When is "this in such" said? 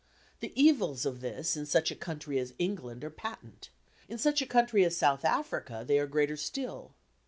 1.21-1.91